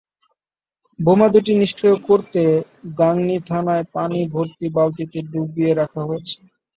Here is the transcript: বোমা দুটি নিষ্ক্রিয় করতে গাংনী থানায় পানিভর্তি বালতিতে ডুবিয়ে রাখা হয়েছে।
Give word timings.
বোমা 0.99 1.27
দুটি 1.33 1.51
নিষ্ক্রিয় 1.55 1.95
করতে 2.07 2.41
গাংনী 2.99 3.37
থানায় 3.47 3.85
পানিভর্তি 3.93 4.65
বালতিতে 4.75 5.19
ডুবিয়ে 5.31 5.71
রাখা 5.73 6.01
হয়েছে। 6.07 6.37